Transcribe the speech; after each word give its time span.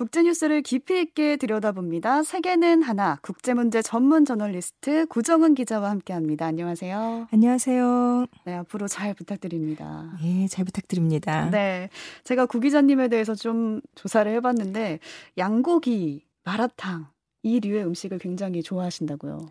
국제뉴스를 0.00 0.62
깊이 0.62 0.98
있게 1.02 1.36
들여다봅니다. 1.36 2.22
세계는 2.22 2.82
하나 2.82 3.18
국제문제 3.20 3.82
전문 3.82 4.24
저널리스트 4.24 5.04
구정은 5.08 5.54
기자와 5.54 5.90
함께합니다. 5.90 6.46
안녕하세요. 6.46 7.28
안녕하세요. 7.30 8.24
네, 8.46 8.54
앞으로 8.54 8.88
잘 8.88 9.12
부탁드립니다. 9.12 10.16
예, 10.22 10.46
잘 10.46 10.64
부탁드립니다. 10.64 11.50
네, 11.50 11.90
제가 12.24 12.46
구 12.46 12.60
기자님에 12.60 13.08
대해서 13.08 13.34
좀 13.34 13.82
조사를 13.94 14.32
해봤는데 14.36 15.00
양고기, 15.36 16.24
마라탕 16.44 17.08
이 17.42 17.60
류의 17.60 17.84
음식을 17.84 18.20
굉장히 18.20 18.62
좋아하신다고요. 18.62 19.48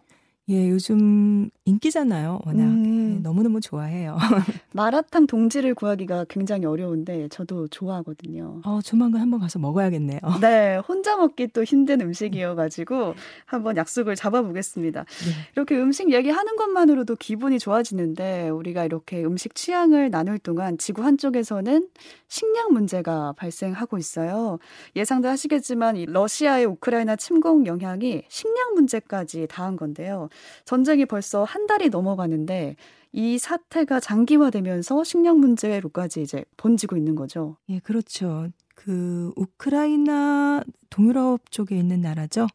예, 0.49 0.67
요즘 0.67 1.51
인기잖아요. 1.65 2.39
워낙 2.43 2.63
음. 2.63 3.17
예, 3.17 3.21
너무너무 3.21 3.61
좋아해요. 3.61 4.17
마라탕 4.73 5.27
동지를 5.27 5.75
구하기가 5.75 6.25
굉장히 6.27 6.65
어려운데 6.65 7.27
저도 7.27 7.67
좋아하거든요. 7.67 8.61
어, 8.65 8.79
조만간 8.83 9.21
한번 9.21 9.39
가서 9.39 9.59
먹어야겠네요. 9.59 10.19
네, 10.41 10.77
혼자 10.77 11.17
먹기 11.17 11.49
또 11.49 11.63
힘든 11.63 12.01
음식이어가지고 12.01 13.13
한번 13.45 13.77
약속을 13.77 14.15
잡아보겠습니다. 14.15 15.01
네. 15.01 15.31
이렇게 15.55 15.79
음식 15.79 16.11
얘기하는 16.11 16.55
것만으로도 16.55 17.17
기분이 17.17 17.59
좋아지는데 17.59 18.49
우리가 18.49 18.85
이렇게 18.85 19.23
음식 19.23 19.53
취향을 19.53 20.09
나눌 20.09 20.39
동안 20.39 20.79
지구 20.79 21.03
한쪽에서는 21.03 21.87
식량 22.27 22.73
문제가 22.73 23.33
발생하고 23.33 23.99
있어요. 23.99 24.57
예상도 24.95 25.27
하시겠지만 25.27 26.05
러시아의 26.07 26.65
우크라이나 26.65 27.15
침공 27.15 27.67
영향이 27.67 28.23
식량 28.29 28.73
문제까지 28.73 29.45
닿은 29.47 29.75
건데요. 29.75 30.29
전쟁이 30.65 31.05
벌써 31.05 31.43
한 31.43 31.67
달이 31.67 31.89
넘어가는데 31.89 32.75
이 33.11 33.37
사태가 33.39 33.99
장기화되면서 33.99 35.03
식량 35.03 35.39
문제로까지 35.39 36.21
이제 36.21 36.45
번지고 36.57 36.95
있는 36.97 37.15
거죠. 37.15 37.57
예, 37.69 37.79
그렇죠. 37.79 38.49
그 38.75 39.31
우크라이나 39.35 40.63
동유럽 40.89 41.51
쪽에 41.51 41.77
있는 41.77 42.01
나라죠. 42.01 42.47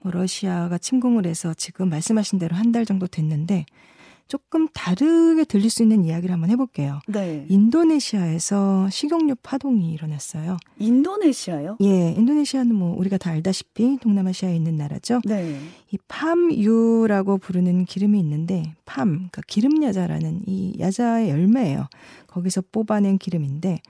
뭐 0.00 0.12
러시아가 0.12 0.78
침공을 0.78 1.26
해서 1.26 1.52
지금 1.54 1.88
말씀하신 1.90 2.38
대로 2.38 2.54
한 2.56 2.72
달 2.72 2.84
정도 2.84 3.06
됐는데 3.06 3.66
조금 4.28 4.66
다르게 4.68 5.44
들릴 5.44 5.70
수 5.70 5.82
있는 5.82 6.04
이야기를 6.04 6.32
한번 6.32 6.50
해볼게요. 6.50 7.00
네. 7.06 7.46
인도네시아에서 7.48 8.90
식용유 8.90 9.36
파동이 9.42 9.92
일어났어요. 9.92 10.56
인도네시아요? 10.78 11.76
예, 11.82 12.10
인도네시아는 12.12 12.74
뭐 12.74 12.96
우리가 12.98 13.18
다 13.18 13.30
알다시피 13.30 13.98
동남아시아에 14.00 14.56
있는 14.56 14.76
나라죠. 14.76 15.20
네. 15.24 15.58
이 15.92 15.98
팜유라고 16.08 17.38
부르는 17.38 17.84
기름이 17.84 18.18
있는데 18.18 18.74
팜, 18.84 19.10
그러니까 19.10 19.42
기름 19.46 19.82
야자라는 19.82 20.42
이 20.46 20.74
야자의 20.80 21.30
열매예요. 21.30 21.86
거기서 22.26 22.62
뽑아낸 22.72 23.18
기름인데 23.18 23.80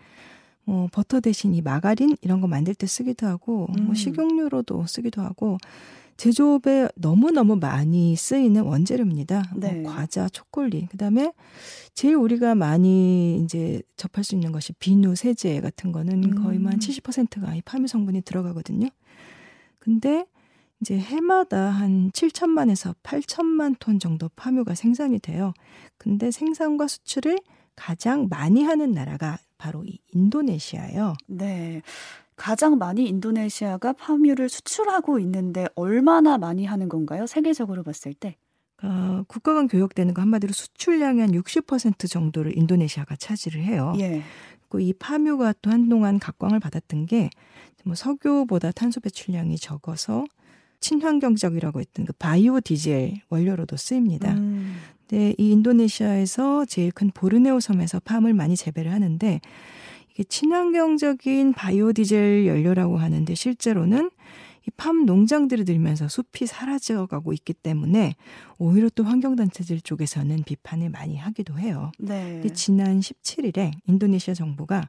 뭐 0.65 0.89
버터 0.93 1.21
대신 1.21 1.55
이 1.55 1.63
마가린 1.63 2.17
이런 2.21 2.41
거 2.41 2.47
만들 2.49 2.75
때 2.75 2.87
쓰기도 2.87 3.27
하고 3.27 3.67
뭐 3.69 3.77
음. 3.79 3.85
뭐 3.87 3.95
식용유로도 3.95 4.87
쓰기도 4.87 5.23
하고 5.23 5.59
제조업에 6.17 6.89
너무너무 6.97 7.57
많이 7.57 8.17
쓰이는 8.17 8.63
원재료입니다. 8.63 9.43
뭐 9.53 9.61
네. 9.61 9.81
뭐 9.81 9.93
과자, 9.93 10.29
초콜릿. 10.29 10.89
그다음에 10.91 11.33
제일 11.95 12.17
우리가 12.17 12.55
많이 12.55 13.39
이제 13.43 13.83
접할 13.97 14.25
수 14.25 14.35
있는 14.35 14.53
것이 14.53 14.73
비누, 14.75 15.15
세제 15.15 15.61
같은 15.61 15.93
거는 15.93 16.25
음. 16.25 16.43
거의 16.43 16.59
뭐한 16.59 16.79
70%가 16.79 17.55
이 17.55 17.63
파묘 17.63 17.87
성분이 17.87 18.23
들어가거든요. 18.23 18.89
근데 19.79 20.27
이제 20.81 20.99
해마다 20.99 21.71
한 21.71 22.11
7천만에서 22.11 22.95
8천만 23.03 23.77
톤 23.79 23.99
정도 23.99 24.29
파묘가 24.37 24.75
생산이 24.75 25.19
돼요. 25.21 25.53
근데 25.97 26.31
생산과 26.31 26.87
수출을 26.87 27.39
가장 27.75 28.29
많이 28.29 28.63
하는 28.63 28.93
나라가 28.93 29.39
바로 29.59 29.85
이 29.85 29.99
인도네시아예요. 30.13 31.15
네. 31.29 31.83
가장 32.37 32.79
많이 32.79 33.09
인도네시아가 33.09 33.95
파묘를 33.95 34.49
수출하고 34.49 35.19
있는데 35.21 35.67
얼마나 35.75 36.39
많이 36.39 36.65
하는 36.65 36.89
건가요? 36.89 37.27
세계적으로 37.27 37.83
봤을 37.83 38.15
때? 38.15 38.37
어, 38.83 39.25
국가 39.27 39.55
간 39.55 39.69
교역되는 39.69 40.13
거 40.13 40.21
한마디로 40.23 40.53
수출량의 40.53 41.21
한 41.23 41.31
60% 41.33 42.11
정도를 42.11 42.57
인도네시아가 42.57 43.17
차지를 43.17 43.63
해요. 43.63 43.95
예. 43.99 44.23
그이 44.69 44.93
파묘가 44.93 45.55
또 45.63 45.71
한동안 45.71 46.19
각광을 46.19 46.61
받았던 46.61 47.07
게 47.07 47.31
뭐 47.87 47.95
석유보다 47.95 48.73
탄소 48.73 49.01
배출량이 49.01 49.59
적어서 49.59 50.25
친환경적이라고 50.81 51.81
했던 51.81 52.05
그 52.05 52.13
바이오 52.13 52.61
디젤 52.61 53.21
원료로도 53.29 53.77
쓰입니다. 53.77 54.33
음. 54.35 54.77
근데 55.09 55.35
이 55.39 55.53
인도네시아에서 55.53 56.65
제일 56.65 56.91
큰 56.91 57.11
보르네오 57.13 57.61
섬에서 57.61 58.01
팜을 58.01 58.35
많이 58.35 58.57
재배를 58.57 58.93
하는데 58.93 59.41
친환경적인 60.25 61.53
바이오 61.53 61.93
디젤 61.93 62.47
연료라고 62.47 62.99
하는데 62.99 63.35
실제로는 63.35 64.11
이팜 64.69 65.07
농장들이 65.07 65.65
들면서 65.65 66.09
숲이 66.09 66.47
사라져가고 66.47 67.33
있기 67.33 67.55
때문에 67.55 68.17
오히려 68.59 68.89
또 68.95 69.05
환경단체들 69.05 69.81
쪽에서는 69.81 70.43
비판을 70.45 70.91
많이 70.91 71.17
하기도 71.17 71.59
해요. 71.59 71.93
네. 71.99 72.43
지난 72.53 73.01
17일에 73.01 73.73
인도네시아 73.87 74.35
정부가 74.35 74.89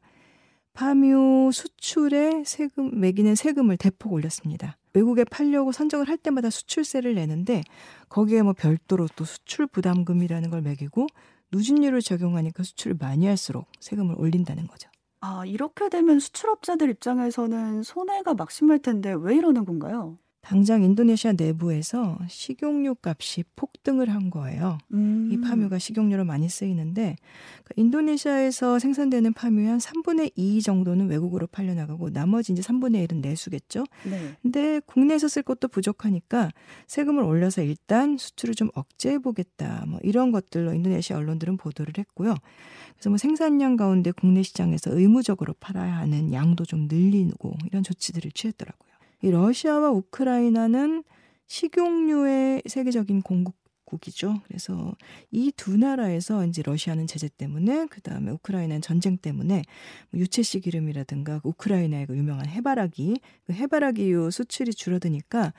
파묘 0.74 1.52
수출에 1.52 2.44
세금 2.46 3.00
매기는 3.00 3.34
세금을 3.36 3.78
대폭 3.78 4.14
올렸습니다. 4.14 4.78
외국에 4.94 5.24
팔려고 5.24 5.72
선정을 5.72 6.08
할 6.08 6.18
때마다 6.18 6.50
수출세를 6.50 7.16
내는데 7.16 7.64
거기에 8.10 8.42
뭐 8.42 8.54
별도로 8.54 9.08
또 9.16 9.26
수출 9.26 9.68
부담금이라는 9.68 10.50
걸 10.50 10.62
매기고 10.62 11.08
누진율을 11.52 12.02
적용하니까 12.02 12.64
수출을 12.64 12.96
많이 13.00 13.26
할수록 13.26 13.68
세금을 13.80 14.16
올린다는 14.18 14.68
거죠. 14.68 14.90
아, 15.20 15.46
이렇게 15.46 15.90
되면 15.90 16.20
수출업자들 16.20 16.90
입장에서는 16.90 17.84
손해가 17.84 18.34
막심할 18.34 18.80
텐데 18.80 19.14
왜 19.18 19.36
이러는 19.36 19.66
건가요? 19.66 20.18
당장 20.48 20.82
인도네시아 20.82 21.34
내부에서 21.34 22.18
식용유 22.30 22.96
값이 23.02 23.44
폭등을 23.58 24.10
한 24.10 24.30
거예요. 24.30 24.78
음. 24.94 25.30
이 25.30 25.42
파묘가 25.42 25.78
식용유로 25.78 26.24
많이 26.24 26.48
쓰이는데 26.48 27.18
그러니까 27.64 27.74
인도네시아에서 27.76 28.80
생산되는 28.80 29.34
파묘의 29.34 29.68
한 29.68 29.78
3분의 29.80 30.32
2 30.38 30.62
정도는 30.62 31.10
외국으로 31.10 31.48
팔려나가고 31.48 32.14
나머지 32.14 32.54
이제 32.54 32.62
3분의 32.62 33.06
1은 33.10 33.18
내수겠죠. 33.18 33.84
네. 34.10 34.36
근데 34.42 34.80
국내에서 34.86 35.28
쓸 35.28 35.44
것도 35.44 35.68
부족하니까 35.68 36.52
세금을 36.88 37.24
올려서 37.24 37.64
일단 37.64 38.18
수출을 38.18 38.56
좀 38.56 38.70
억제해 38.74 39.20
보겠다. 39.20 39.84
뭐 39.86 40.00
이런 40.02 40.32
것들로 40.32 40.74
인도네시아 40.74 41.18
언론들은 41.18 41.58
보도를 41.58 41.96
했고요. 41.98 42.34
그래서 42.94 43.10
뭐 43.10 43.18
생산량 43.18 43.76
가운데 43.76 44.12
국내 44.12 44.44
시장에서 44.44 44.98
의무적으로 44.98 45.56
팔아야 45.60 45.98
하는 45.98 46.32
양도 46.32 46.64
좀 46.64 46.88
늘리고 46.90 47.58
이런 47.66 47.84
조치들을 47.84 48.32
취했더라고요. 48.32 48.87
이 49.22 49.32
러시아와 49.32 49.92
우크라이나는 49.92 51.04
식용유의 51.48 52.64
세계적인 52.68 53.22
공급국이죠. 53.22 54.42
그래서 54.46 54.96
이 55.32 55.52
두 55.56 55.78
나라에서 55.78 56.46
이제 56.46 56.62
러시아는 56.62 57.08
제재 57.08 57.30
때문에 57.38 57.88
그 57.88 58.02
다음에 58.02 58.32
우크라이나는 58.32 58.82
전쟁 58.82 59.18
때문에 59.18 59.64
뭐 60.12 60.20
유채씨 60.20 60.60
기름이라든가 60.62 61.42
우크라이나의 61.44 62.06
그 62.08 62.18
유명한 62.18 62.48
해바라기 62.48 63.20
그 63.46 63.54
해바라기유 63.54 64.30
수출이 64.32 64.74
줄어드니까 64.74 65.54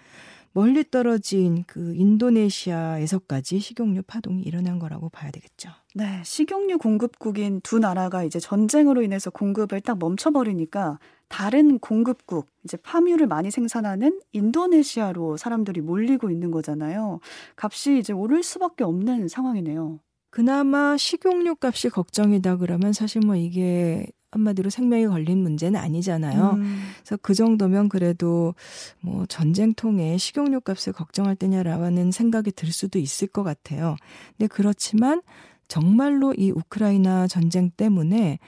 멀리 0.59 0.83
떨어진 0.91 1.63
그 1.69 1.95
인도네시아에서까지 1.95 3.61
식용유 3.61 4.03
파동이 4.09 4.43
일어난 4.43 4.81
거라고 4.81 5.09
봐야 5.09 5.31
되겠죠. 5.31 5.71
네, 5.95 6.21
식용유 6.25 6.79
공급국인 6.79 7.61
두 7.61 7.79
나라가 7.79 8.25
이제 8.25 8.41
전쟁으로 8.41 9.03
인해서 9.03 9.31
공급을 9.31 9.81
딱 9.81 10.01
멈춰버리니까 10.01 10.99
다른 11.29 11.79
공급국, 11.79 12.49
이제 12.65 12.77
파뮤를 12.77 13.29
많이 13.29 13.53
생산하는 13.53 14.21
인도네시아로 14.33 15.37
사람들이 15.37 15.81
몰리고 15.81 16.29
있는 16.29 16.51
거잖아요. 16.51 17.21
값이 17.55 18.01
이제 18.01 18.13
오를 18.13 18.43
수밖에 18.43 18.83
없는 18.83 19.29
상황이네요. 19.29 20.01
그나마 20.31 20.97
식용유 20.97 21.55
값이 21.61 21.89
걱정이다 21.91 22.57
그러면 22.57 22.93
사실 22.93 23.21
뭐 23.25 23.37
이게 23.37 24.09
한마디로 24.31 24.71
생명이 24.71 25.07
걸린 25.07 25.43
문제는 25.43 25.81
아니잖아요. 25.81 26.53
음. 26.57 26.81
그래서 26.99 27.19
그 27.23 27.35
정도면 27.35 27.89
그래도 27.89 28.55
뭐 29.01 29.25
전쟁통에 29.27 30.19
식용유 30.19 30.61
값을 30.61 30.93
걱정할 30.93 31.37
때냐라는 31.37 32.11
생각이 32.11 32.53
들 32.53 32.71
수도 32.73 32.99
있을 32.99 33.29
것 33.29 33.43
같아요. 33.43 33.97
근데 34.37 34.49
그렇지만 34.49 35.23
정말로 35.67 36.35
이 36.35 36.51
우크라이나 36.51 37.27
전쟁 37.27 37.71
때문에 37.71 38.39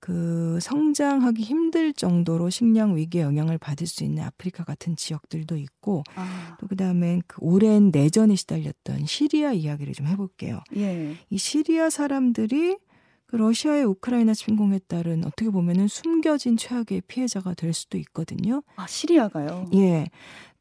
그 0.00 0.58
성장하기 0.60 1.42
힘들 1.42 1.92
정도로 1.92 2.50
식량 2.50 2.96
위기에 2.96 3.22
영향을 3.22 3.58
받을 3.58 3.86
수 3.86 4.04
있는 4.04 4.22
아프리카 4.22 4.64
같은 4.64 4.94
지역들도 4.94 5.56
있고 5.56 6.04
아. 6.14 6.56
또 6.60 6.68
그다음에 6.68 7.20
그 7.26 7.38
오랜 7.40 7.90
내전에 7.90 8.36
시달렸던 8.36 9.06
시리아 9.06 9.52
이야기를 9.52 9.94
좀 9.94 10.06
해볼게요. 10.06 10.60
예. 10.76 11.16
이 11.30 11.38
시리아 11.38 11.90
사람들이 11.90 12.78
그 13.28 13.36
러시아의 13.36 13.84
우크라이나 13.84 14.32
침공에 14.32 14.80
따른 14.88 15.22
어떻게 15.24 15.50
보면은 15.50 15.86
숨겨진 15.86 16.56
최악의 16.56 17.02
피해자가 17.06 17.52
될 17.52 17.74
수도 17.74 17.98
있거든요. 17.98 18.62
아 18.76 18.86
시리아가요? 18.86 19.68
예. 19.74 20.06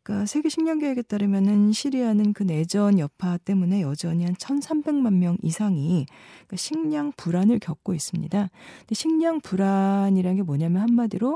그러니까 0.04 0.26
세계 0.26 0.50
식량 0.50 0.80
계획에 0.80 1.02
따르면은 1.02 1.72
시리아는 1.72 2.34
그 2.34 2.44
내전 2.44 3.00
여파 3.00 3.38
때문에 3.38 3.82
여전히 3.82 4.26
한 4.26 4.36
1,300만 4.36 5.14
명 5.14 5.38
이상이 5.42 6.06
그러니까 6.46 6.56
식량 6.58 7.14
불안을 7.16 7.60
겪고 7.60 7.94
있습니다. 7.94 8.50
근데 8.80 8.96
식량 8.96 9.40
불안이라는 9.40 10.36
게 10.36 10.44
뭐냐면 10.44 10.82
한마디로 10.82 11.36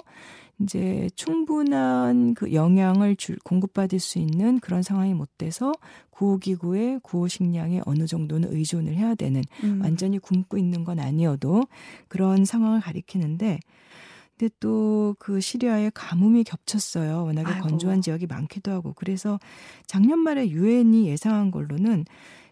이제 0.64 1.10
충분한 1.16 2.34
그 2.34 2.54
영양을 2.54 3.16
줄, 3.16 3.38
공급받을 3.44 4.00
수 4.00 4.20
있는 4.20 4.60
그런 4.60 4.84
상황이 4.84 5.14
못 5.14 5.30
돼서 5.38 5.72
구호기구의 6.12 7.00
구호 7.04 7.28
식량에 7.28 7.82
어느 7.86 8.06
정도는 8.06 8.54
의존을 8.54 8.96
해야 8.96 9.16
되는 9.16 9.42
음. 9.64 9.82
완전히 9.82 10.20
굶고 10.20 10.58
있는 10.58 10.84
건 10.84 11.00
아니어도 11.00 11.64
그런 12.08 12.46
상황을 12.46 12.82
가리키는데 12.82 13.60
근데 14.38 14.54
또 14.60 15.02
그 15.20 15.40
시리아에 15.40 15.92
가뭄이 15.94 16.44
겹쳤어요. 16.44 17.26
워낙에 17.26 17.52
아이고. 17.54 17.68
건조한 17.68 18.02
지역이 18.02 18.28
많기도 18.28 18.72
하고 18.72 18.94
그래서 18.94 19.40
작년 19.86 20.20
말에 20.20 20.50
유엔이 20.50 21.08
예상한 21.08 21.52
걸로는 21.52 22.06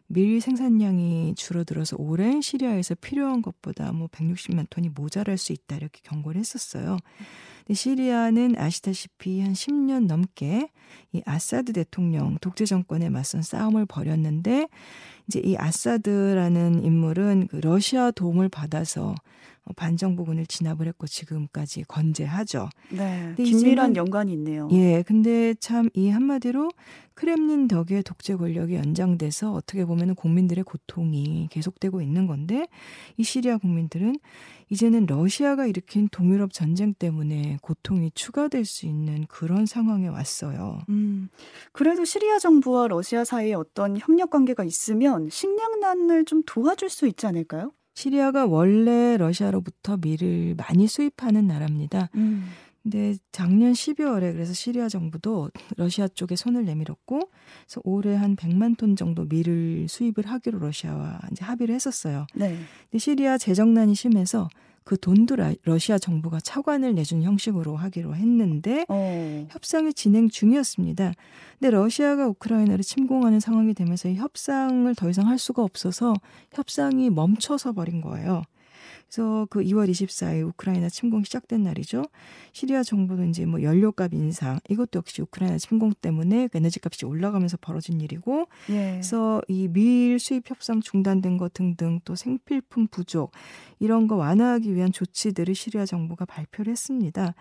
밀 0.08 0.42
생산량이 0.42 1.36
줄어들어서 1.36 1.96
올해 2.00 2.42
시리아에서 2.42 2.96
필요한 2.96 3.42
것보다 3.42 3.92
뭐 3.92 4.08
160만 4.08 4.68
톤이 4.70 4.90
모자랄 4.90 5.38
수 5.38 5.54
있다 5.54 5.76
이렇게 5.76 6.00
경고를 6.04 6.40
했었어요. 6.40 6.98
근데 7.60 7.74
시리아는 7.74 8.56
아시다시피 8.58 9.42
한 9.42 9.54
10년 9.54 10.08
넘게 10.08 10.70
이 11.12 11.22
아사드 11.26 11.74
대통령 11.74 12.38
독재 12.40 12.66
정권에 12.66 13.10
맞선 13.10 13.42
싸움을 13.42 13.86
벌였는데 13.86 14.68
이제 15.28 15.40
이 15.44 15.56
아사드라는 15.58 16.84
인물은 16.84 17.48
그 17.48 17.58
러시아 17.58 18.12
도움을 18.12 18.50
받아서 18.50 19.16
반정부군을 19.76 20.46
진압을 20.46 20.88
했고 20.88 21.08
지금까지 21.08 21.84
건재하죠. 21.88 22.70
네. 22.92 23.34
긴밀한 23.38 23.96
연관이 23.96 24.34
있네요. 24.34 24.68
예. 24.72 25.04
근데 25.06 25.54
참 25.56 25.90
이 25.94 26.10
한마디로 26.10 26.70
크렘린 27.16 27.68
덕에 27.68 28.02
독재 28.02 28.36
권력이 28.36 28.76
연장돼서 28.76 29.52
어떻게 29.54 29.84
보면 29.84 30.16
국민들의 30.16 30.64
고통이 30.64 31.48
계속되고 31.52 32.02
있는 32.02 32.28
건데 32.28 32.68
이 33.18 33.24
시리아 33.24 33.58
국민들은 33.58 34.16
이제는 34.70 35.08
러시아가 35.08 35.66
일으킨 35.66 36.08
동유럽 36.10 36.54
전쟁 36.54 36.94
때문에 36.94 37.58
고통이 37.62 38.12
추가될 38.14 38.64
수 38.66 38.86
있는 38.86 39.26
그런 39.28 39.66
상황에 39.66 40.08
왔어요. 40.08 40.80
음, 40.90 41.30
그래도 41.74 42.06
시리아 42.06 42.38
정부와 42.40 42.88
러시아 42.88 43.26
사이에 43.26 43.54
어떤 43.54 43.98
협력 43.98 44.30
관계가 44.30 44.64
있으면 44.64 45.30
식량난을 45.30 46.26
좀 46.26 46.44
도와줄 46.46 46.90
수 46.90 47.08
있지 47.08 47.26
않을까요? 47.26 47.72
시리아가 48.00 48.46
원래 48.46 49.18
러시아로부터 49.18 49.98
밀을 49.98 50.56
많이 50.56 50.88
수입하는 50.88 51.48
나라입니다. 51.48 52.10
음. 52.16 52.46
근데 52.82 53.16
작년 53.34 53.74
12월에 53.74 54.32
그래서 54.32 54.54
시리아 54.54 54.88
정부도 54.88 55.52
러시아 55.76 56.08
쪽에 56.08 56.38
손을 56.38 56.64
내밀었고 56.64 57.20
그래서 57.20 57.82
올해 57.84 58.16
한 58.16 58.38
100만 58.38 58.78
톤 58.78 58.96
정도 58.96 59.26
밀을 59.26 59.88
수입을 59.90 60.26
하기로 60.26 60.60
러시아와 60.60 61.20
이제 61.34 61.44
합의를 61.44 61.76
했었어요. 61.76 62.26
네. 62.36 62.58
근데 62.84 63.00
시리아 63.00 63.38
재정난이 63.38 63.96
심해서 63.96 64.48
그 64.84 64.98
돈도 64.98 65.38
러시아 65.64 65.98
정부가 65.98 66.40
차관을 66.40 66.96
내준 66.96 67.24
형식으로 67.24 67.76
하기로 67.76 68.16
했는데 68.16 68.86
어. 68.90 69.48
협상이 69.50 69.94
진행 69.94 70.30
중이었습니다. 70.30 71.14
근데 71.60 71.72
러시아가 71.72 72.28
우크라이나를 72.28 72.84
침공하는 72.84 73.40
상황이 73.40 73.74
되면서 73.74 74.10
이 74.10 74.16
협상을 74.16 74.94
더 74.96 75.10
이상 75.10 75.28
할 75.28 75.38
수가 75.38 75.64
없어서 75.64 76.14
협상이 76.54 77.10
멈춰서 77.10 77.74
버린 77.74 78.02
거예요. 78.02 78.44
그래서 79.10 79.48
그 79.50 79.62
2월 79.62 79.90
24일 79.90 80.48
우크라이나 80.50 80.88
침공 80.88 81.24
시작된 81.24 81.64
날이죠. 81.64 82.06
시리아 82.54 82.84
정부는 82.84 83.32
이제 83.32 83.46
뭐 83.46 83.64
연료값 83.64 84.14
인상 84.14 84.60
이것도 84.70 85.00
역시 85.00 85.24
우크라이나 85.24 85.58
침공 85.58 85.94
때문에 86.00 86.48
그 86.48 86.60
에너지 86.60 86.80
값이 86.82 87.08
올라가면서 87.08 87.58
벌어진 87.60 88.02
일이고 88.02 88.46
예. 88.70 88.92
그래서 88.92 89.42
이밀 89.48 90.20
수입 90.20 90.48
협상 90.50 90.80
중단된 90.80 91.38
것 91.38 91.54
등등 91.54 92.00
또 92.06 92.16
생필품 92.16 92.88
부족 92.88 93.32
이런 93.80 94.08
거 94.08 94.16
완화하기 94.16 94.76
위한 94.76 94.92
조치들을 94.92 95.56
시리아 95.56 95.86
정부가 95.88 96.26
발표를 96.26 96.72
했습니다. 96.72 97.34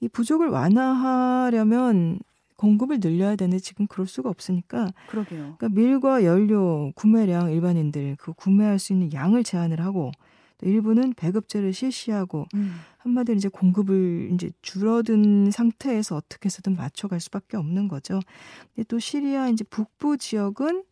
이 0.00 0.08
부족을 0.08 0.48
완화하려면 0.48 2.20
공급을 2.56 3.00
늘려야 3.00 3.34
되는데 3.36 3.60
지금 3.60 3.86
그럴 3.86 4.06
수가 4.06 4.28
없으니까. 4.28 4.88
그러게요. 5.06 5.54
그러니까 5.56 5.68
밀과 5.70 6.24
연료 6.24 6.92
구매량 6.96 7.50
일반인들 7.50 8.16
그 8.18 8.34
구매할 8.34 8.78
수 8.78 8.92
있는 8.92 9.12
양을 9.12 9.44
제한을 9.44 9.80
하고 9.80 10.12
일부는 10.62 11.14
배급제를 11.14 11.72
실시하고 11.72 12.46
음. 12.54 12.76
한마디로 12.98 13.36
이제 13.36 13.48
공급을 13.48 14.30
이제 14.32 14.50
줄어든 14.62 15.50
상태에서 15.50 16.16
어떻게 16.16 16.46
해서든 16.46 16.74
맞춰갈 16.76 17.20
수밖에 17.20 17.56
없는 17.56 17.88
거죠. 17.88 18.20
근데 18.74 18.84
또 18.88 18.98
시리아 18.98 19.48
이제 19.48 19.64
북부 19.64 20.16
지역은 20.18 20.84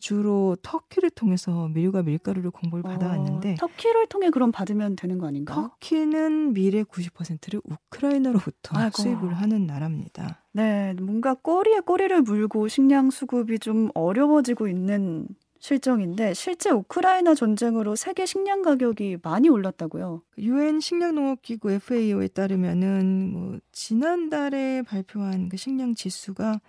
주로 0.00 0.56
터키를 0.62 1.10
통해서 1.10 1.68
밀과 1.68 2.02
밀가루를 2.02 2.50
공급을 2.50 2.82
어, 2.86 2.88
받아왔는데 2.92 3.56
터키를 3.58 4.06
통해 4.06 4.30
그럼 4.30 4.52
받으면 4.52 4.96
되는 4.96 5.18
거 5.18 5.26
아닌가요? 5.26 5.70
터키는 5.80 6.52
밀의 6.52 6.84
90%를 6.84 7.60
우크라이나로부터 7.64 8.78
아이고. 8.78 9.02
수입을 9.02 9.34
하는 9.34 9.66
나라입니다. 9.66 10.44
네, 10.52 10.94
뭔가 11.00 11.34
꼬리에 11.34 11.80
꼬리를 11.80 12.20
물고 12.22 12.68
식량 12.68 13.10
수급이 13.10 13.58
좀 13.58 13.90
어려워지고 13.94 14.68
있는 14.68 15.26
실정인데 15.60 16.34
실제 16.34 16.70
우크라이나 16.70 17.34
전쟁으로 17.34 17.96
세계 17.96 18.26
식량 18.26 18.62
가격이 18.62 19.18
많이 19.22 19.48
올랐다고요. 19.48 20.22
유엔 20.38 20.80
식량농업기구 20.80 21.70
FAO에 21.72 22.28
따르면은 22.28 23.32
뭐 23.32 23.58
지난달에 23.72 24.82
발표한 24.82 25.48
그 25.48 25.56
식량 25.56 25.94
지수가 25.94 26.60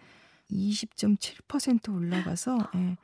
20.7% 0.52 1.94
올라가서 1.96 2.58
예, 2.76 2.98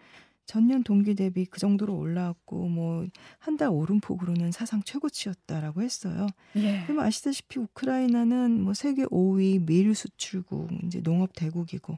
전년 0.47 0.83
동기 0.83 1.13
대비 1.15 1.45
그 1.45 1.59
정도로 1.59 1.95
올라왔고 1.95 2.67
뭐 2.67 3.05
한 3.39 3.57
달 3.57 3.69
오름폭으로는 3.69 4.51
사상 4.51 4.81
최고치였다라고 4.83 5.81
했어요. 5.83 6.25
예. 6.55 6.81
그럼 6.87 6.99
아시다시피 7.01 7.59
우크라이나는 7.59 8.61
뭐 8.63 8.73
세계 8.73 9.05
5위 9.05 9.65
밀 9.65 9.93
수출국 9.93 10.69
이제 10.83 11.01
농업 11.01 11.33
대국이고 11.35 11.95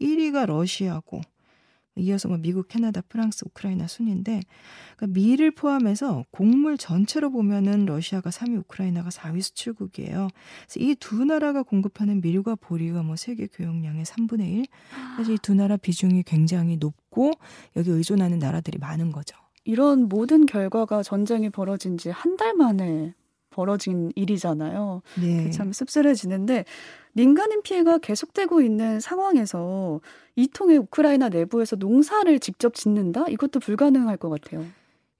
1위가 0.00 0.46
러시아고 0.46 1.20
이어서 1.96 2.28
뭐 2.28 2.38
미국, 2.38 2.68
캐나다, 2.68 3.00
프랑스, 3.02 3.44
우크라이나 3.46 3.86
순인데 3.86 4.40
그러니까 4.96 5.18
미를 5.20 5.50
포함해서 5.50 6.24
곡물 6.30 6.78
전체로 6.78 7.30
보면은 7.30 7.84
러시아가 7.86 8.30
3위, 8.30 8.58
우크라이나가 8.60 9.10
4위 9.10 9.42
수출국이에요. 9.42 10.28
이 10.78 10.94
두 10.94 11.24
나라가 11.24 11.62
공급하는 11.62 12.20
밀과 12.20 12.54
보리가 12.56 13.02
뭐 13.02 13.16
세계 13.16 13.46
교역량의 13.48 14.04
3분의 14.04 14.40
1. 14.58 14.64
사실 15.16 15.34
이 15.34 15.38
두 15.42 15.54
나라 15.54 15.76
비중이 15.76 16.22
굉장히 16.22 16.76
높고 16.76 17.32
여기 17.76 17.90
의존하는 17.90 18.38
나라들이 18.38 18.78
많은 18.78 19.12
거죠. 19.12 19.36
이런 19.64 20.08
모든 20.08 20.46
결과가 20.46 21.02
전쟁이 21.02 21.50
벌어진 21.50 21.98
지 21.98 22.08
한 22.10 22.36
달 22.36 22.54
만에 22.54 23.14
벌어진 23.50 24.10
일이잖아요. 24.14 25.02
네. 25.20 25.50
참 25.50 25.72
씁쓸해지는데 25.72 26.64
민간인 27.12 27.62
피해가 27.62 27.98
계속되고 27.98 28.62
있는 28.62 29.00
상황에서 29.00 30.00
이 30.36 30.48
통해 30.48 30.76
우크라이나 30.76 31.28
내부에서 31.28 31.76
농사를 31.76 32.38
직접 32.38 32.74
짓는다? 32.74 33.26
이것도 33.28 33.60
불가능할 33.60 34.16
것 34.16 34.30
같아요. 34.30 34.64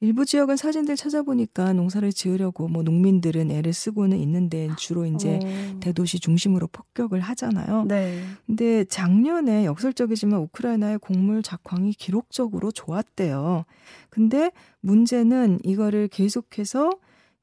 일부 0.03 0.25
지역은 0.25 0.57
사진들 0.57 0.97
찾아보니까 0.97 1.75
농사를 1.75 2.11
지으려고 2.13 2.69
뭐 2.69 2.83
농민들은 2.83 3.51
애를 3.51 3.75
쓰고는 3.75 4.17
있는데 4.21 4.71
주로 4.79 5.05
이제 5.05 5.39
어. 5.43 5.81
대도시 5.81 6.21
중심으로 6.21 6.69
폭격을 6.69 7.21
하잖아요. 7.21 7.85
네. 7.87 8.23
근데 8.47 8.85
작년에 8.85 9.67
역설적이지만 9.67 10.41
우크라이나의 10.41 10.99
곡물 11.01 11.43
작황이 11.43 11.93
기록적으로 11.93 12.73
좋았대요. 12.73 13.67
근데 14.09 14.53
문제는 14.81 15.59
이거를 15.65 16.09
계속해서 16.09 16.93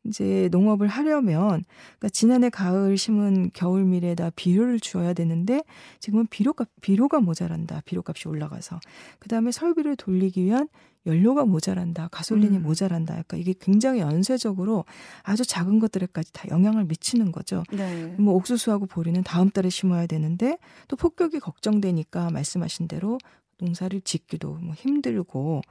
이제 0.08 0.50
농업을 0.52 0.88
하려면 0.88 1.64
그러니까 2.00 2.10
지난해 2.10 2.50
가을 2.50 2.98
심은 2.98 3.52
겨울 3.54 3.84
밀에다 3.86 4.32
비료를 4.36 4.80
주어야 4.80 5.14
되는데 5.14 5.64
지금은 6.00 6.28
비료값 6.28 6.70
비료가 6.82 7.20
모자란다. 7.20 7.82
비료값이 7.86 8.28
올라가서 8.28 8.80
그다음에 9.20 9.52
설비를 9.52 9.96
돌리기 9.96 10.44
위한 10.44 10.68
연료가 11.06 11.46
모자란다. 11.46 12.10
가솔린이 12.12 12.58
음. 12.58 12.64
모자란다. 12.64 13.18
약간 13.18 13.40
이게 13.40 13.54
굉장히 13.60 14.02
연쇄적으로 14.02 14.86
아주 15.24 15.46
작은 15.46 15.80
것들에까지 15.80 16.34
다 16.34 16.46
영향을 16.50 16.84
미치는 16.84 17.32
거죠. 17.32 17.64
네. 17.72 18.16
뭐 18.20 18.34
옥수수하고 18.36 18.86
보리는 18.86 19.22
다음 19.24 19.50
달에 19.50 19.70
심어야 19.70 20.06
되는데 20.06 20.58
또 20.88 20.96
폭격이 20.98 21.40
걱정되니까 21.40 22.30
말씀하신 22.30 22.88
대로 22.90 23.18
농사를 23.60 24.00
짓기도 24.02 24.56
뭐 24.62 24.74
힘들고 24.76 25.62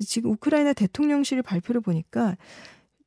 지금 0.00 0.30
우크라이나 0.32 0.72
대통령실 0.72 1.42
발표를 1.42 1.80
보니까 1.80 2.36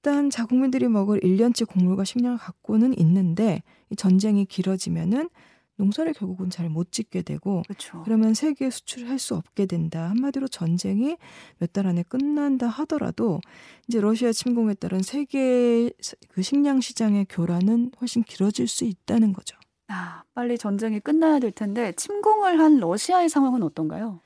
일단 0.08 0.30
자국민들이 0.30 0.88
먹을 0.88 1.20
1년치 1.20 1.68
곡물과 1.68 2.06
식량을 2.06 2.38
갖고는 2.38 2.98
있는데 2.98 3.62
이 3.90 3.96
전쟁이 3.98 4.46
길어지면은 4.46 5.30
농사를 5.76 6.14
결국은 6.14 6.50
잘 6.50 6.70
못 6.70 6.94
짓게 6.94 7.24
되고 7.24 7.62
그렇죠. 7.64 8.04
그러면 8.06 8.34
세계에 8.34 8.70
수출을 8.70 9.10
할수 9.10 9.36
없게 9.36 9.66
된다. 9.66 10.10
한마디로 10.10 10.48
전쟁이 10.48 11.18
몇 11.60 11.74
달 11.74 11.88
안에 11.88 12.04
끝난다 12.04 12.68
하더라도 12.68 13.42
이제 13.90 14.00
러시아 14.00 14.32
침공에 14.32 14.76
따른 14.76 15.02
세계 15.02 15.92
그 16.30 16.42
식량 16.42 16.80
시장의 16.80 17.26
교란은 17.30 17.92
훨씬 18.00 18.24
길어질 18.24 18.70
수 18.70 18.86
있다는 18.86 19.34
거죠. 19.34 19.58
아, 19.90 20.24
빨리 20.34 20.58
전쟁이 20.58 21.02
끝나야 21.02 21.40
될 21.40 21.52
텐데 21.52 21.92
침공을 21.98 22.62
한 22.62 22.80
러시아의 22.80 23.28
상황은 23.28 23.62
어떤가요? 23.62 24.22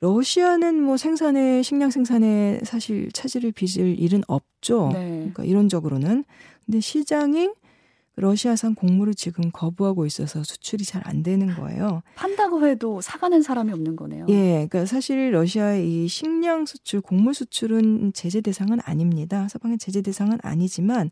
러시아는 0.00 0.80
뭐 0.82 0.96
생산에 0.96 1.62
식량 1.62 1.90
생산에 1.90 2.60
사실 2.64 3.10
차질을 3.12 3.52
빚을 3.52 3.98
일은 3.98 4.22
없죠. 4.28 4.90
네. 4.92 5.08
그러니까 5.18 5.44
이론적으로는 5.44 6.24
근데 6.66 6.80
시장이 6.80 7.50
러시아산 8.20 8.74
곡물을 8.74 9.14
지금 9.14 9.50
거부하고 9.52 10.04
있어서 10.04 10.42
수출이 10.42 10.84
잘 10.84 11.02
안 11.04 11.22
되는 11.22 11.54
거예요. 11.54 12.02
판다고 12.16 12.66
해도 12.66 13.00
사가는 13.00 13.42
사람이 13.42 13.72
없는 13.72 13.94
거네요. 13.94 14.26
예, 14.28 14.66
그러니까 14.68 14.84
사실 14.86 15.30
러시아의 15.30 16.04
이 16.04 16.08
식량 16.08 16.66
수출, 16.66 17.00
곡물 17.00 17.32
수출은 17.32 18.12
제재 18.14 18.40
대상은 18.40 18.80
아닙니다. 18.82 19.46
서방의 19.48 19.78
제재 19.78 20.02
대상은 20.02 20.38
아니지만 20.42 21.10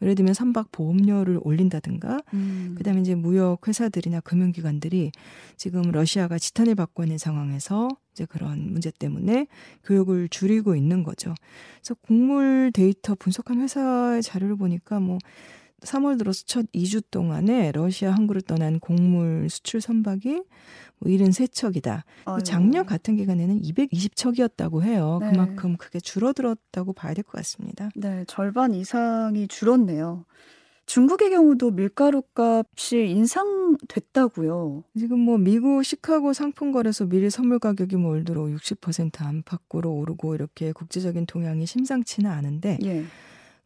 예를 0.00 0.14
들면 0.14 0.32
선박 0.32 0.72
보험료를 0.72 1.40
올린다든가 1.42 2.22
음. 2.32 2.74
그다음에 2.78 3.02
이제 3.02 3.14
무역 3.14 3.68
회사들이나 3.68 4.20
금융기관들이 4.20 5.12
지금 5.56 5.82
러시아가 5.90 6.38
지탄을 6.38 6.74
받고 6.74 7.04
있는 7.04 7.18
상황에서 7.18 7.88
이제 8.16 8.24
그런 8.24 8.72
문제 8.72 8.90
때문에 8.90 9.46
교육을 9.84 10.30
줄이고 10.30 10.74
있는 10.74 11.02
거죠. 11.02 11.34
그래서 11.76 11.94
곡물 12.00 12.70
데이터 12.72 13.14
분석한 13.14 13.60
회사의 13.60 14.22
자료를 14.22 14.56
보니까 14.56 15.00
뭐 15.00 15.18
3월 15.82 16.16
들어서 16.18 16.42
첫 16.46 16.64
2주 16.72 17.04
동안에 17.10 17.72
러시아 17.72 18.10
항구를 18.12 18.40
떠난 18.40 18.80
곡물 18.80 19.50
수출 19.50 19.82
선박이 19.82 20.42
뭐 20.98 21.10
73척이다. 21.12 22.02
아유. 22.24 22.42
작년 22.42 22.86
같은 22.86 23.16
기간에는 23.16 23.60
220척이었다고 23.60 24.82
해요. 24.82 25.18
네. 25.20 25.30
그만큼 25.30 25.76
크게 25.76 26.00
줄어들었다고 26.00 26.94
봐야 26.94 27.12
될 27.12 27.22
것 27.22 27.32
같습니다. 27.32 27.90
네, 27.94 28.24
절반 28.26 28.72
이상이 28.72 29.46
줄었네요. 29.48 30.24
중국의 30.86 31.30
경우도 31.30 31.72
밀가루 31.72 32.22
값이 32.34 33.08
인상됐다고요. 33.08 34.84
지금 34.96 35.18
뭐 35.18 35.36
미국 35.36 35.84
시카고 35.84 36.32
상품거래소 36.32 37.06
밀 37.08 37.28
선물 37.30 37.58
가격이 37.58 37.96
뭐 37.96 38.22
들어 38.22 38.44
60% 38.44 39.20
안팎으로 39.20 39.92
오르고 39.92 40.36
이렇게 40.36 40.72
국제적인 40.72 41.26
동향이 41.26 41.66
심상치는 41.66 42.30
않은데 42.30 42.78
예. 42.84 43.04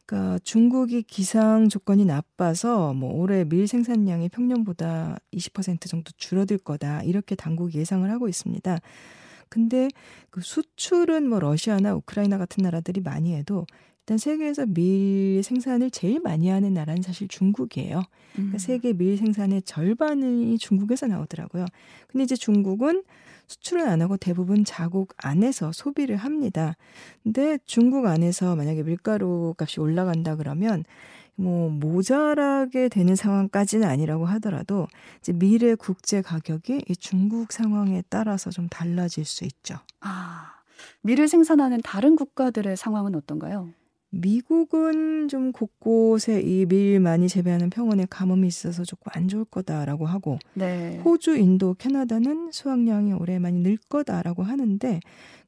그러니까 0.07 0.39
중국이 0.43 1.03
기상 1.03 1.69
조건이 1.69 2.05
나빠서 2.05 2.93
뭐 2.93 3.13
올해 3.13 3.45
밀 3.45 3.67
생산량이 3.67 4.29
평년보다 4.29 5.17
20% 5.31 5.87
정도 5.87 6.11
줄어들 6.17 6.57
거다 6.57 7.03
이렇게 7.03 7.35
당국이 7.35 7.77
예상을 7.77 8.09
하고 8.09 8.27
있습니다. 8.27 8.79
근데 9.47 9.89
그 10.29 10.41
수출은 10.41 11.29
뭐 11.29 11.39
러시아나 11.39 11.93
우크라이나 11.93 12.37
같은 12.37 12.63
나라들이 12.63 13.01
많이 13.01 13.35
해도 13.35 13.67
일단 14.01 14.17
세계에서 14.17 14.65
밀 14.65 15.43
생산을 15.43 15.91
제일 15.91 16.19
많이 16.19 16.49
하는 16.49 16.73
나라는 16.73 17.01
사실 17.01 17.27
중국이에요. 17.27 18.01
그러니까 18.33 18.55
음. 18.55 18.57
세계 18.57 18.93
밀 18.93 19.17
생산의 19.17 19.61
절반이 19.61 20.57
중국에서 20.57 21.07
나오더라고요. 21.07 21.65
근데 22.07 22.23
이제 22.23 22.35
중국은 22.35 23.03
수출은 23.47 23.87
안 23.87 24.01
하고 24.01 24.17
대부분 24.17 24.63
자국 24.65 25.13
안에서 25.17 25.71
소비를 25.71 26.15
합니다. 26.15 26.75
근데 27.21 27.59
중국 27.65 28.05
안에서 28.07 28.55
만약에 28.55 28.83
밀가루 28.83 29.53
값이 29.57 29.79
올라간다 29.79 30.35
그러면 30.35 30.83
뭐 31.35 31.69
모자라게 31.69 32.89
되는 32.89 33.15
상황까지는 33.15 33.87
아니라고 33.87 34.25
하더라도 34.25 34.87
이제 35.19 35.33
밀의 35.33 35.75
국제 35.75 36.21
가격이 36.21 36.85
이 36.87 36.95
중국 36.95 37.51
상황에 37.51 38.03
따라서 38.09 38.49
좀 38.49 38.67
달라질 38.69 39.25
수 39.25 39.43
있죠. 39.45 39.75
아, 39.99 40.53
밀을 41.01 41.27
생산하는 41.27 41.81
다른 41.83 42.15
국가들의 42.15 42.77
상황은 42.77 43.15
어떤가요? 43.15 43.69
미국은 44.11 45.27
좀 45.29 45.51
곳곳에 45.51 46.41
이 46.41 46.65
밀 46.65 46.99
많이 46.99 47.27
재배하는 47.27 47.69
평원에 47.69 48.05
가뭄이 48.09 48.45
있어서 48.47 48.83
조금 48.83 49.09
안 49.15 49.27
좋을 49.27 49.45
거다라고 49.45 50.05
하고 50.05 50.37
네. 50.53 50.99
호주, 51.03 51.37
인도, 51.37 51.73
캐나다는 51.73 52.51
수확량이 52.51 53.13
올해 53.13 53.39
많이 53.39 53.59
늘 53.61 53.77
거다라고 53.89 54.43
하는데 54.43 54.99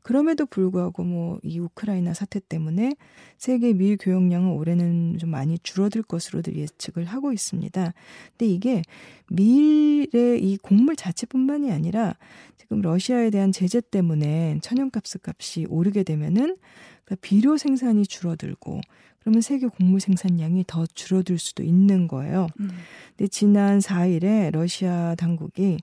그럼에도 0.03 0.45
불구하고 0.45 1.03
뭐 1.03 1.33
이 1.43 1.59
우크라이나 1.59 2.13
사태 2.13 2.39
때문에 2.39 2.95
세계 3.37 3.73
밀 3.73 3.97
교역량은 3.97 4.51
올해는 4.51 5.17
좀 5.17 5.29
많이 5.29 5.59
줄어들 5.59 6.01
것으로들 6.03 6.55
예측을 6.55 7.05
하고 7.05 7.33
있습니다. 7.33 7.93
근데 8.37 8.45
이게 8.45 8.81
밀의 9.29 10.41
이 10.41 10.57
곡물 10.57 10.95
자체뿐만이 10.95 11.71
아니라 11.71 12.15
지금 12.57 12.81
러시아에 12.81 13.29
대한 13.29 13.51
제재 13.51 13.81
때문에 13.81 14.59
천연가스 14.61 15.19
값이 15.23 15.67
오르게 15.69 16.03
되면은 16.03 16.57
그러니까 17.05 17.15
비료 17.21 17.57
생산이 17.57 18.05
줄어들고 18.07 18.81
그러면 19.19 19.41
세계 19.41 19.67
곡물 19.67 20.01
생산량이 20.01 20.65
더 20.67 20.85
줄어들 20.85 21.37
수도 21.37 21.63
있는 21.63 22.07
거예요. 22.07 22.47
음. 22.59 22.69
근데 23.15 23.27
지난 23.29 23.79
4일에 23.79 24.51
러시아 24.51 25.15
당국이 25.15 25.79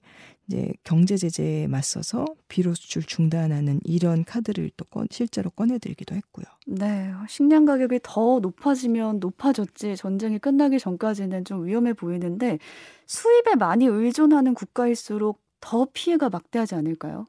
이제 0.51 0.73
경제 0.83 1.17
제재에 1.17 1.69
맞서서 1.69 2.25
비료 2.49 2.75
수출 2.75 3.05
중단하는 3.05 3.79
이런 3.85 4.25
카드를 4.25 4.73
또 4.77 4.85
꺼, 4.87 5.05
실제로 5.09 5.49
꺼내들기도 5.51 6.17
했고요. 6.17 6.45
네, 6.67 7.13
식량 7.29 7.65
가격이 7.65 8.01
더 8.03 8.41
높아지면 8.41 9.21
높아졌지 9.21 9.95
전쟁이 9.95 10.41
끝나기 10.41 10.81
전까지는 10.81 11.45
좀 11.45 11.65
위험해 11.67 11.93
보이는데 11.93 12.59
수입에 13.07 13.55
많이 13.55 13.87
의존하는 13.87 14.55
국가일수록 14.55 15.41
더 15.61 15.87
피해가 15.93 16.31
막대하지 16.31 16.75
않을까요? 16.75 17.27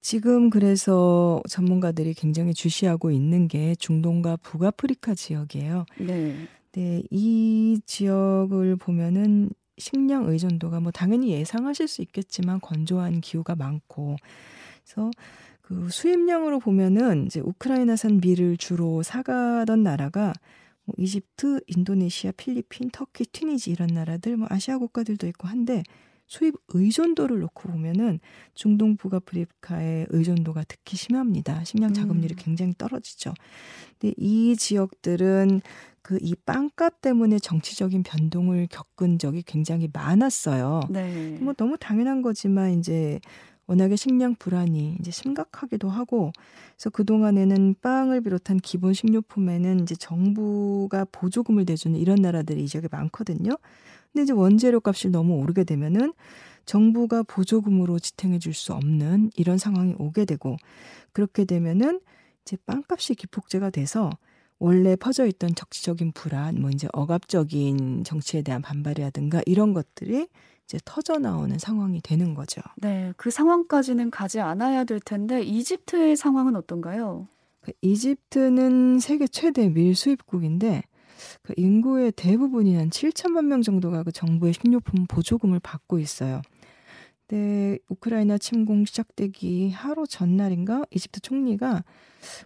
지금 0.00 0.48
그래서 0.48 1.42
전문가들이 1.48 2.14
굉장히 2.14 2.54
주시하고 2.54 3.10
있는 3.10 3.48
게 3.48 3.74
중동과 3.74 4.36
북아프리카 4.36 5.14
지역이에요. 5.14 5.84
네. 6.00 6.34
네, 6.72 7.02
이 7.10 7.78
지역을 7.84 8.76
보면은 8.76 9.50
식량 9.78 10.28
의존도가 10.28 10.80
뭐 10.80 10.92
당연히 10.92 11.30
예상하실 11.32 11.88
수 11.88 12.02
있겠지만 12.02 12.60
건조한 12.60 13.20
기후가 13.20 13.56
많고 13.56 14.16
그래서 14.84 15.10
그 15.60 15.88
수입량으로 15.88 16.58
보면은 16.58 17.26
이제 17.26 17.40
우크라이나산 17.40 18.20
밀을 18.22 18.56
주로 18.56 19.02
사가던 19.02 19.82
나라가 19.82 20.32
뭐 20.84 20.94
이집트, 20.98 21.60
인도네시아, 21.66 22.32
필리핀, 22.32 22.90
터키, 22.90 23.24
튀니지 23.24 23.70
이런 23.70 23.88
나라들 23.88 24.36
뭐 24.36 24.48
아시아 24.50 24.78
국가들도 24.78 25.26
있고 25.28 25.48
한데 25.48 25.82
수입 26.26 26.54
의존도를 26.68 27.40
놓고 27.40 27.68
보면은 27.68 28.18
중동 28.54 28.96
북아프리카의 28.96 30.06
의존도가 30.08 30.64
특히 30.66 30.96
심합니다. 30.96 31.62
식량 31.64 31.92
자금률이 31.92 32.34
음. 32.34 32.36
굉장히 32.38 32.74
떨어지죠. 32.76 33.34
근데 33.98 34.14
이 34.16 34.56
지역들은 34.56 35.60
그 36.02 36.18
이 36.20 36.34
빵값 36.46 37.00
때문에 37.00 37.38
정치적인 37.38 38.02
변동을 38.02 38.66
겪은 38.70 39.18
적이 39.18 39.42
굉장히 39.42 39.88
많았어요. 39.92 40.80
네. 40.90 41.38
뭐 41.40 41.52
너무 41.54 41.76
당연한 41.78 42.22
거지만 42.22 42.78
이제 42.78 43.20
워낙에 43.66 43.94
식량 43.96 44.34
불안이 44.34 44.96
이제 45.00 45.10
심각하기도 45.12 45.88
하고 45.88 46.32
그래서 46.76 46.90
그동안에는 46.90 47.76
빵을 47.80 48.20
비롯한 48.22 48.58
기본 48.58 48.92
식료품에는 48.92 49.80
이제 49.80 49.94
정부가 49.94 51.06
보조금을 51.12 51.64
내주는 51.66 51.98
이런 51.98 52.16
나라들이 52.16 52.64
이 52.64 52.68
지역에 52.68 52.88
많거든요. 52.90 53.56
근데 54.12 54.24
이제 54.24 54.32
원재료 54.32 54.80
값이 54.84 55.08
너무 55.10 55.34
오르게 55.36 55.64
되면은 55.64 56.12
정부가 56.66 57.22
보조금으로 57.22 57.98
지탱해 57.98 58.38
줄 58.38 58.54
수 58.54 58.72
없는 58.74 59.30
이런 59.36 59.58
상황이 59.58 59.94
오게 59.98 60.24
되고 60.24 60.56
그렇게 61.12 61.44
되면은 61.44 62.00
이제 62.42 62.56
빵값이 62.66 63.14
기폭제가 63.14 63.70
돼서 63.70 64.10
원래 64.62 64.94
퍼져 64.94 65.26
있던 65.26 65.56
정치적인 65.56 66.12
불안, 66.12 66.60
뭐 66.60 66.70
이제 66.70 66.86
억압적인 66.92 68.04
정치에 68.04 68.42
대한 68.42 68.62
반발이라든가 68.62 69.42
이런 69.44 69.74
것들이 69.74 70.28
이제 70.64 70.78
터져 70.84 71.18
나오는 71.18 71.58
상황이 71.58 72.00
되는 72.00 72.34
거죠. 72.34 72.62
네, 72.76 73.12
그 73.16 73.32
상황까지는 73.32 74.12
가지 74.12 74.38
않아야 74.38 74.84
될 74.84 75.00
텐데 75.00 75.42
이집트의 75.42 76.14
상황은 76.14 76.54
어떤가요? 76.54 77.26
그 77.60 77.72
이집트는 77.82 79.00
세계 79.00 79.26
최대 79.26 79.68
밀 79.68 79.96
수입국인데 79.96 80.84
그 81.42 81.54
인구의 81.56 82.12
대부분이 82.12 82.76
한 82.76 82.88
7천만 82.88 83.46
명 83.46 83.62
정도가 83.62 84.04
그 84.04 84.12
정부의 84.12 84.52
식료품 84.52 85.06
보조금을 85.08 85.58
받고 85.58 85.98
있어요. 85.98 86.40
근데 87.32 87.78
우크라이나 87.88 88.36
침공 88.36 88.84
시작되기 88.84 89.70
하루 89.70 90.06
전날인가 90.06 90.84
이집트 90.90 91.20
총리가 91.20 91.82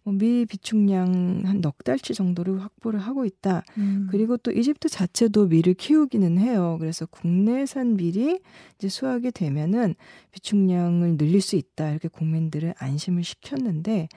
뭐밀 0.04 0.46
비축량 0.46 1.42
한 1.44 1.60
넉 1.60 1.82
달치 1.82 2.14
정도를 2.14 2.62
확보를 2.62 3.00
하고 3.00 3.24
있다. 3.24 3.64
음. 3.78 4.06
그리고 4.12 4.36
또 4.36 4.52
이집트 4.52 4.88
자체도 4.88 5.46
밀을 5.46 5.74
키우기는 5.74 6.38
해요. 6.38 6.76
그래서 6.78 7.04
국내산 7.06 7.96
밀이 7.96 8.38
이제 8.78 8.88
수확이 8.88 9.32
되면은 9.32 9.96
비축량을 10.30 11.16
늘릴 11.16 11.40
수 11.40 11.56
있다. 11.56 11.90
이렇게 11.90 12.06
국민들을 12.06 12.74
안심을 12.78 13.24
시켰는데 13.24 14.08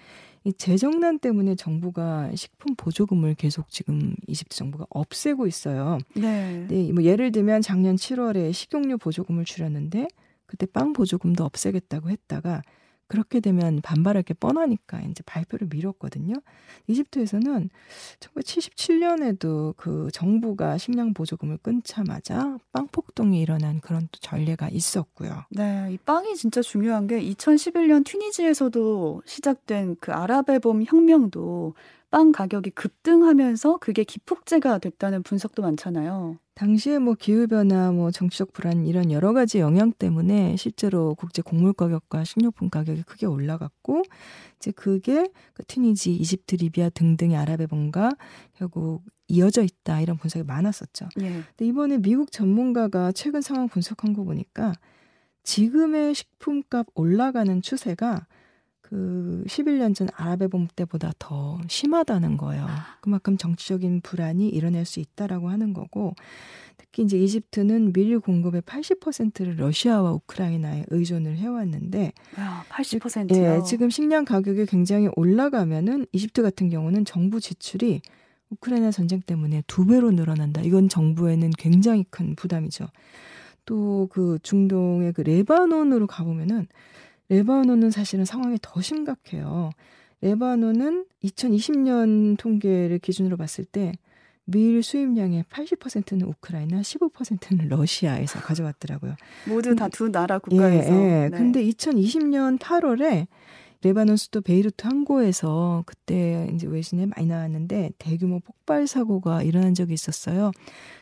이 0.43 0.53
재정난 0.53 1.17
때문에 1.17 1.55
정부가 1.55 2.35
식품 2.35 2.75
보조금을 2.75 3.33
계속 3.33 3.71
지금 3.71 4.13
이집트 4.27 4.55
정부가 4.55 4.85
없애고 4.91 5.47
있어요. 5.47 5.97
네. 6.15 6.67
네, 6.69 6.91
뭐 6.91 7.03
예를 7.03 7.31
들면 7.31 7.63
작년 7.63 7.95
7월에 7.95 8.53
식용유 8.53 8.99
보조금을 8.99 9.45
줄였는데 9.45 10.07
그때 10.49 10.65
빵 10.65 10.93
보조금도 10.93 11.43
없애겠다고 11.43 12.09
했다가 12.09 12.63
그렇게 13.07 13.39
되면 13.39 13.81
반발할 13.81 14.23
게 14.23 14.33
뻔하니까 14.33 15.01
이제 15.01 15.23
발표를 15.25 15.67
미뤘거든요. 15.71 16.35
이집트에서는 16.87 17.69
1977년에도 18.19 19.75
그 19.77 20.09
정부가 20.11 20.77
식량 20.77 21.13
보조금을 21.13 21.57
끊자마자 21.57 22.57
빵 22.71 22.87
폭동이 22.87 23.41
일어난 23.41 23.79
그런 23.79 24.07
또 24.11 24.19
전례가 24.19 24.69
있었고요. 24.69 25.45
네, 25.49 25.89
이 25.91 25.97
빵이 25.97 26.35
진짜 26.35 26.61
중요한 26.61 27.07
게 27.07 27.19
2011년 27.19 28.05
튀니지에서도 28.05 29.23
시작된 29.25 29.97
그 29.99 30.11
아랍의 30.11 30.59
봄 30.59 30.83
혁명도 30.83 31.75
빵 32.11 32.31
가격이 32.31 32.71
급등하면서 32.71 33.77
그게 33.77 34.03
기폭제가 34.03 34.79
됐다는 34.79 35.23
분석도 35.23 35.61
많잖아요. 35.61 36.37
당시에 36.55 36.99
뭐 36.99 37.13
기후변화, 37.13 37.91
뭐 37.91 38.11
정치적 38.11 38.51
불안 38.51 38.85
이런 38.85 39.11
여러 39.11 39.31
가지 39.31 39.59
영향 39.59 39.91
때문에 39.93 40.55
실제로 40.57 41.15
국제 41.15 41.41
곡물 41.41 41.71
가격과 41.71 42.23
식료품 42.25 42.69
가격이 42.69 43.03
크게 43.03 43.27
올라갔고 43.27 44.03
이제 44.57 44.71
그게 44.71 45.29
그 45.53 45.63
튀니지, 45.65 46.13
이집트, 46.15 46.55
리비아 46.55 46.89
등등의 46.89 47.37
아랍의번과 47.37 48.11
결국 48.57 49.03
이어져 49.27 49.61
있다 49.63 50.01
이런 50.01 50.17
분석이 50.17 50.43
많았었죠. 50.43 51.07
예. 51.21 51.29
근데 51.29 51.65
이번에 51.65 51.99
미국 51.99 52.31
전문가가 52.31 53.11
최근 53.11 53.41
상황 53.41 53.69
분석한 53.69 54.13
거 54.13 54.23
보니까 54.23 54.73
지금의 55.43 56.15
식품값 56.15 56.87
올라가는 56.95 57.61
추세가 57.61 58.25
그 58.89 59.43
11년 59.48 59.93
전 59.93 60.08
아랍의 60.15 60.48
봄 60.48 60.67
때보다 60.75 61.12
더 61.19 61.60
심하다는 61.67 62.38
거예요. 62.38 62.65
그만큼 63.01 63.38
정치적인 63.38 64.01
불안이 64.01 64.50
일어날 64.50 64.86
수 64.86 65.00
있다라고 65.00 65.50
하는 65.50 65.74
거고 65.74 66.15
특히 66.77 67.03
이제 67.03 67.17
이집트는 67.19 67.93
밀 67.93 68.19
공급의 68.19 68.63
80%를 68.63 69.58
러시아와 69.58 70.12
우크라이나에 70.13 70.86
의존을 70.89 71.38
해왔는데 71.38 72.13
야, 72.39 72.65
80%요? 72.69 73.36
예, 73.36 73.62
지금 73.63 73.91
식량 73.91 74.25
가격이 74.25 74.65
굉장히 74.65 75.10
올라가면은 75.15 76.08
이집트 76.12 76.41
같은 76.41 76.69
경우는 76.69 77.05
정부 77.05 77.39
지출이 77.39 78.01
우크라이나 78.50 78.89
전쟁 78.89 79.22
때문에 79.22 79.63
두 79.67 79.86
배로 79.86 80.10
늘어난다. 80.10 80.62
이건 80.62 80.89
정부에는 80.89 81.51
굉장히 81.60 82.05
큰 82.10 82.36
부담이죠. 82.36 82.88
또 83.65 84.08
그 84.10 84.39
중동의 84.41 85.13
그 85.13 85.22
레바논으로 85.22 86.08
가보면은 86.08 86.67
레바논은 87.29 87.91
사실은 87.91 88.25
상황이 88.25 88.57
더 88.62 88.81
심각해요. 88.81 89.71
레바논은 90.21 91.05
2020년 91.24 92.38
통계를 92.38 93.00
기준으로 93.00 93.38
봤을 93.38 93.65
때 93.65 93.93
밀 94.51 94.81
수입량의 94.81 95.43
80%는 95.43 96.25
우크라이나, 96.27 96.81
15%는 96.81 97.67
러시아에서 97.69 98.39
가져왔더라고요. 98.39 99.15
모두 99.48 99.75
다 99.75 99.88
두 99.89 100.12
나라 100.12 100.39
국가에서. 100.39 100.91
예, 100.91 100.98
예. 101.25 101.29
네. 101.29 101.38
근데 101.38 101.63
2020년 101.63 102.57
8월에 102.57 103.27
레바논 103.83 104.17
수도 104.17 104.41
베이루트 104.41 104.88
항구에서 104.88 105.83
그때 105.86 106.50
이제 106.53 106.67
외신에 106.67 107.05
많이 107.05 107.27
나왔는데 107.27 107.91
대규모 108.00 108.39
폭발 108.39 108.88
사고가 108.88 109.43
일어난 109.43 109.74
적이 109.75 109.93
있었어요. 109.93 110.51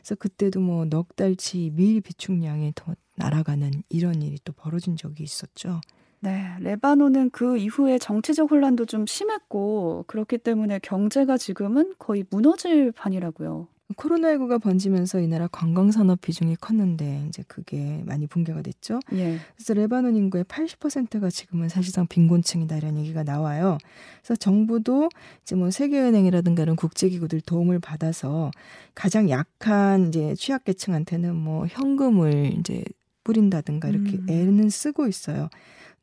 그래서 0.02 0.16
그때도 0.16 0.60
뭐 0.60 0.86
넉 0.86 1.16
달치 1.16 1.72
밀 1.74 2.02
비축량이 2.02 2.74
더 2.76 2.96
날아가는 3.16 3.72
이런 3.90 4.22
일이 4.22 4.38
또 4.44 4.52
벌어진 4.54 4.96
적이 4.98 5.24
있었죠. 5.24 5.80
네, 6.20 6.56
레바논은 6.60 7.30
그 7.30 7.58
이후에 7.58 8.00
정치적 8.00 8.52
혼란도 8.52 8.86
좀 8.86 9.06
심했고 9.06 10.06
그렇기 10.08 10.40
때문에 10.40 10.80
경제가 10.80 11.38
지금은 11.38 11.94
거의 12.00 12.26
무너질 12.30 12.92
판이라고요. 12.92 13.68
코로나19가 13.96 14.62
번지면서 14.62 15.22
이 15.22 15.28
나라 15.28 15.48
관광 15.48 15.92
산업 15.92 16.20
비중이 16.20 16.58
컸는데 16.58 17.26
이제 17.30 17.44
그게 17.48 18.04
많이 18.06 18.28
붕괴가 18.28 18.62
됐죠. 18.62 19.00
예. 19.14 19.38
그래서 19.56 19.74
레바논 19.74 20.16
인구의 20.16 20.44
80%가 20.44 21.30
지금은 21.30 21.70
사실상 21.70 22.06
빈곤층이다 22.06 22.76
이런 22.76 22.98
얘기가 22.98 23.24
나와요. 23.24 23.78
그래서 24.22 24.36
정부도 24.36 25.10
이제 25.44 25.56
뭐 25.56 25.72
세계은행이라든가 25.72 26.64
이런 26.64 26.76
국제기구들 26.76 27.42
도움을 27.42 27.80
받아서 27.80 28.52
가장 28.94 29.30
약한 29.30 30.10
이제 30.10 30.36
취약계층한테는 30.36 31.34
뭐 31.36 31.66
현금을 31.68 32.58
이제 32.60 32.84
뿌린다든가 33.24 33.88
이렇게 33.88 34.18
음. 34.18 34.26
애는 34.30 34.70
쓰고 34.70 35.08
있어요. 35.08 35.50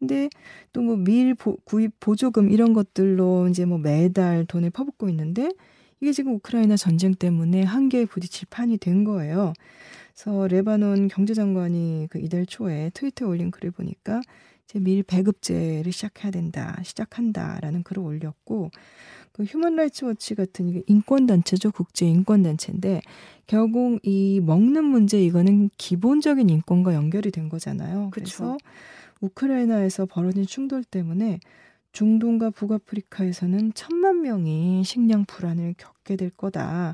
근데 0.06 0.28
또 0.72 0.82
뭐 0.82 0.96
밀 0.96 1.34
구입 1.64 1.92
보조금 2.00 2.50
이런 2.50 2.72
것들로 2.74 3.48
이제 3.48 3.64
뭐 3.64 3.78
매달 3.78 4.44
돈을 4.44 4.70
퍼붓고 4.70 5.08
있는데 5.08 5.50
이게 6.00 6.12
지금 6.12 6.34
우크라이나 6.34 6.76
전쟁 6.76 7.14
때문에 7.14 7.62
한계에 7.62 8.04
부딪힐 8.04 8.48
판이 8.50 8.76
된 8.78 9.04
거예요. 9.04 9.54
그래서 10.12 10.46
레바논 10.46 11.08
경제장관이 11.08 12.08
그 12.10 12.18
이달 12.18 12.44
초에 12.46 12.90
트위터에 12.92 13.26
올린 13.26 13.50
글을 13.50 13.70
보니까 13.70 14.20
이제 14.68 14.78
밀 14.78 15.02
배급제를 15.02 15.90
시작해야 15.90 16.30
된다, 16.30 16.78
시작한다라는 16.82 17.82
글을 17.82 18.02
올렸고 18.02 18.70
그 19.32 19.42
휴먼 19.44 19.76
라이츠 19.76 20.04
워치 20.04 20.34
같은 20.34 20.68
이게 20.68 20.82
인권 20.86 21.26
단체죠, 21.26 21.72
국제 21.72 22.06
인권 22.06 22.42
단체인데 22.42 23.00
결국 23.46 23.98
이 24.02 24.40
먹는 24.44 24.84
문제 24.84 25.20
이거는 25.22 25.70
기본적인 25.78 26.48
인권과 26.50 26.94
연결이 26.94 27.30
된 27.30 27.48
거잖아요. 27.48 28.10
그쵸. 28.10 28.12
그래서 28.12 28.56
우크라이나에서 29.24 30.06
벌어진 30.06 30.46
충돌 30.46 30.84
때문에 30.84 31.40
중동과 31.92 32.50
북아프리카에서는 32.50 33.72
천만 33.74 34.22
명이 34.22 34.82
식량 34.84 35.24
불안을 35.24 35.74
겪게 35.78 36.16
될 36.16 36.30
거다. 36.30 36.92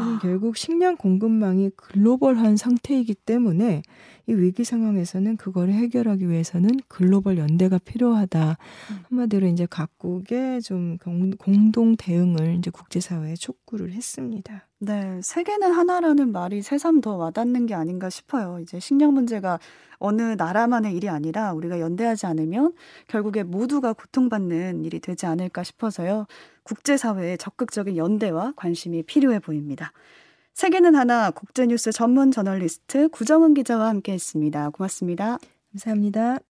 이는 0.00 0.16
아. 0.16 0.18
결국 0.20 0.56
식량 0.56 0.96
공급망이 0.96 1.70
글로벌한 1.76 2.56
상태이기 2.56 3.14
때문에 3.14 3.82
이 4.26 4.32
위기 4.32 4.64
상황에서는 4.64 5.36
그걸 5.36 5.70
해결하기 5.70 6.28
위해서는 6.28 6.70
글로벌 6.88 7.38
연대가 7.38 7.78
필요하다. 7.78 8.56
음. 8.90 8.96
한마디로 9.08 9.46
이제 9.46 9.66
각국의 9.70 10.62
좀 10.62 10.98
공동 11.38 11.94
대응을 11.96 12.56
이제 12.56 12.70
국제사회에 12.70 13.34
촉구를 13.34 13.92
했습니다. 13.92 14.66
네, 14.84 15.20
세계는 15.22 15.72
하나라는 15.72 16.30
말이 16.30 16.60
새삼 16.60 17.00
더 17.00 17.16
와닿는 17.16 17.64
게 17.64 17.74
아닌가 17.74 18.10
싶어요. 18.10 18.58
이제 18.60 18.78
식량 18.78 19.14
문제가 19.14 19.58
어느 19.98 20.20
나라만의 20.36 20.94
일이 20.94 21.08
아니라 21.08 21.54
우리가 21.54 21.80
연대하지 21.80 22.26
않으면 22.26 22.74
결국에 23.08 23.44
모두가 23.44 23.94
고통받는 23.94 24.84
일이 24.84 25.00
되지 25.00 25.24
않을까 25.24 25.62
싶어서요. 25.62 26.26
국제사회의 26.64 27.38
적극적인 27.38 27.96
연대와 27.96 28.52
관심이 28.56 29.02
필요해 29.04 29.38
보입니다. 29.38 29.92
세계는 30.52 30.94
하나 30.94 31.30
국제뉴스 31.30 31.90
전문 31.90 32.30
저널리스트 32.30 33.08
구정은 33.08 33.54
기자와 33.54 33.88
함께 33.88 34.12
했습니다. 34.12 34.68
고맙습니다. 34.68 35.38
감사합니다. 35.72 36.44